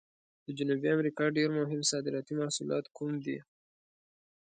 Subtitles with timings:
[0.45, 3.37] د جنوبي امریکا ډېر مهم صادراتي محصولات کوم دي؟